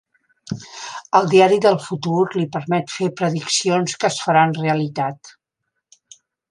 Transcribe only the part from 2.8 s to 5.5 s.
fer prediccions que es faran realitat.